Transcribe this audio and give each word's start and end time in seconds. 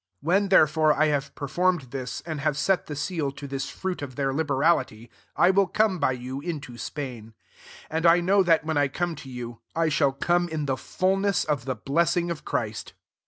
28 0.23 0.27
When, 0.41 0.49
therefore, 0.49 0.93
I 0.95 1.05
have 1.09 1.35
performed 1.35 1.91
this, 1.91 2.21
and 2.21 2.39
have 2.41 2.57
set 2.57 2.87
the 2.87 2.95
seal 2.95 3.31
to 3.33 3.45
this 3.47 3.69
fruit 3.69 3.99
qfthat 3.99 4.33
liberality, 4.35 5.11
I 5.35 5.51
will 5.51 5.67
come 5.67 5.99
by 5.99 6.17
yoa 6.17 6.41
into 6.43 6.75
Spain. 6.75 7.35
29 7.85 7.85
And 7.91 8.05
I 8.07 8.19
know 8.19 8.41
that, 8.41 8.65
wh^ 8.65 8.75
I 8.77 8.87
come 8.87 9.15
to 9.17 9.29
you, 9.29 9.59
I 9.75 9.89
shall 9.89 10.11
come 10.11 10.49
in 10.49 10.65
the 10.65 10.75
fulness 10.75 11.43
of 11.43 11.65
the 11.65 11.75
blessing 11.75 12.31
of 12.31 12.43
Christ. 12.43 12.93